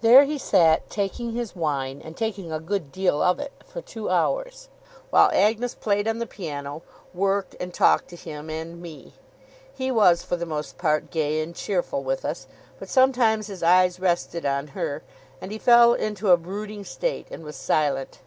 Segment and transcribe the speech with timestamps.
[0.00, 4.10] There he sat, taking his wine, and taking a good deal of it, for two
[4.10, 4.68] hours;
[5.10, 6.82] while Agnes played on the piano,
[7.14, 9.12] worked, and talked to him and me.
[9.72, 12.48] He was, for the most part, gay and cheerful with us;
[12.80, 15.04] but sometimes his eyes rested on her,
[15.40, 18.18] and he fell into a brooding state, and was silent.